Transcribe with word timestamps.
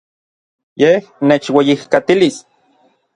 Yej 0.81 0.97
nechueyijkatilis. 1.27 2.37